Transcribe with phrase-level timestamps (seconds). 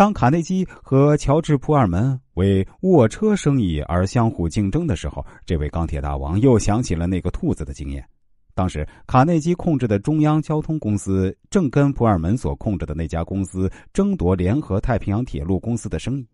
[0.00, 8.02] 当卡内基和乔治·普尔门为卧车生意而相互竞争的时候，这位钢铁大王又想起了那个兔子的经验。
[8.54, 16.26] 当时，卡内基控制的中央交通公司正跟普尔门所控制的那家公司争夺联合太平洋铁路公司的生意，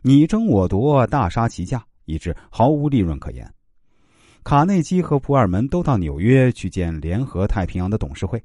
[0.00, 3.46] 你争我夺，大杀其价，以致毫无利润可言。
[4.42, 8.42] 卡内基和普尔门都到纽约去见联合太平洋的董事会。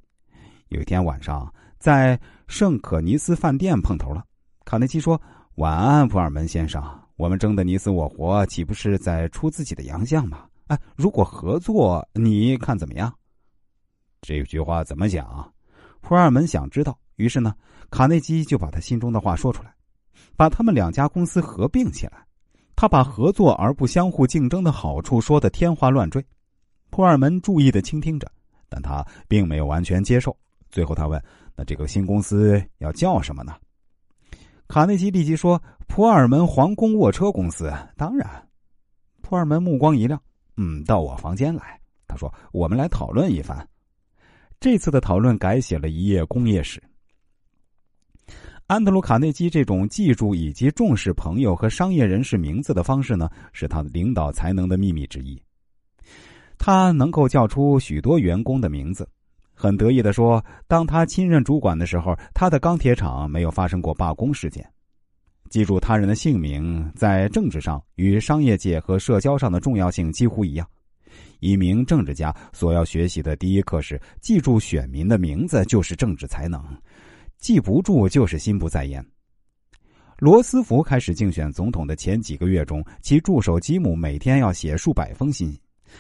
[0.67, 1.49] 有一天晚上，
[1.79, 4.25] 在圣可尼斯饭店碰头了。
[4.67, 5.19] 卡内基说
[5.55, 6.83] ：“晚安，普尔门先生。
[7.15, 10.43] 我们争得你死我活，岂不是在出自己的洋相吗？
[10.67, 13.11] 哎，如果合作，你看怎么样？”
[14.19, 15.49] 这句话怎么讲？
[16.01, 16.99] 普尔门想知道。
[17.15, 17.55] 于是呢，
[17.89, 19.73] 卡内基就把他心中的话说出来，
[20.35, 22.25] 把他们两家公司合并起来。
[22.75, 26.21] 他把合作而不相互竞争的好处说的天花乱坠。
[26.89, 28.29] 普尔门注意的倾听着，
[28.67, 30.35] 但他并没有完全接受。
[30.69, 31.23] 最后他问
[31.55, 33.55] ：“那这个新公司要叫什么呢？”
[34.67, 38.47] 卡内基立即说：“普尔门皇宫卧车公司。”当然，
[39.21, 40.21] 普尔门目光一亮
[40.57, 43.67] ，“嗯，到我房间来。”他说：“我们来讨论一番。”
[44.59, 46.81] 这次的讨论改写了一页工业史。
[48.65, 55.41] 安德鲁·卡内基这种记住以及重视朋友和商业人士名字的方式呢，是他领导才能的秘密之一。
[56.57, 59.07] 他能够叫出许多员工的名字。
[59.59, 64.63] 很得意的说：“当他亲任主管的时候，他的钢铁厂没有发生过罢工事件。
[65.49, 70.67] 记住他人的姓名，在政治上与商业界和社交上的重要性几乎一样。
[71.39, 76.63] 一名政治家所要学习的第一课是：记住选民的名字就是政治才能，
[77.39, 79.03] 记不住就是心不在焉。”
[80.19, 85.57] 罗斯福开始竞选总统的前几个月中，其助手吉姆每天要写数百封信。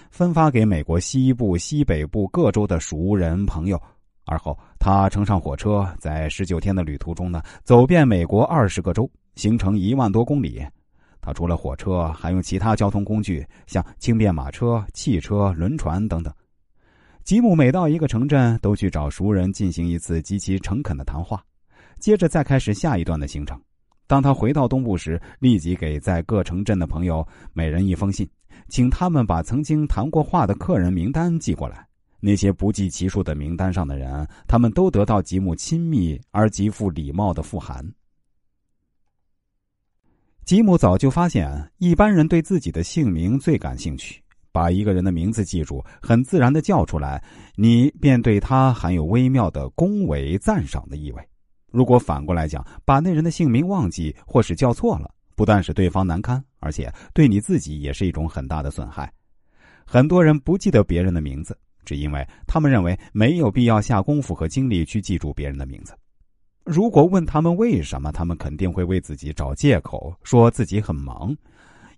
[0.09, 3.81] 分发给美国西部、西北部各州的熟人朋友。
[4.25, 10.61] 而后，他乘上火车，在十九天的旅途中呢，走遍美国二十个州，行程一万多公里。
[11.21, 16.33] 他除了火车，还用其他交通工具，像轻便马车、汽车、轮船等等。
[17.23, 21.43] 吉姆每到一个城镇，都去找熟人进行一次极其诚恳的谈话，
[21.99, 23.59] 接着再开始下一段的行程。
[24.07, 28.27] 当他回到东部时，立即给在各城镇的朋友每人一封信。
[28.69, 31.85] 请他们把曾经谈过话的客人名单寄过来。
[32.19, 37.85] 那些不计其数的名单上的人，他们都得到极目亲密而极富礼貌的复函。
[40.43, 44.21] 吉姆早就发现，一般人对自己的姓名最感兴趣。
[44.51, 47.23] 把一个人的名字记住，很自然的叫出来，
[47.55, 51.21] 你便对他含有微妙的恭维赞赏的意味。
[51.69, 55.11] 如果反过来讲，把那人的姓名忘记或是叫错了。
[55.35, 59.09] 不但使对方难堪，而且对你自己也是一种很大的损害。
[59.85, 65.97] 很多人不记得别人的名字，只因为他们认为没有必要下功夫和精力去记住别人的名字。
[66.65, 71.33] 如果问他们为什么，他们肯定会为自己找借口，说自己很忙。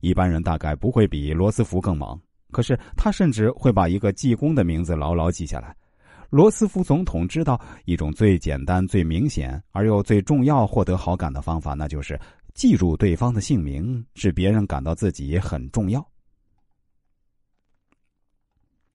[0.02, 5.76] 一般人大概不会比罗斯福更忙，可是他甚至会把一个技工的名字牢牢记下来。
[6.30, 12.20] 罗斯福总统知道一种最简单、最明显而又最重要获得好感的方法，那就是。
[12.60, 16.06] 记住对方的姓名，使别人感到自己很重要。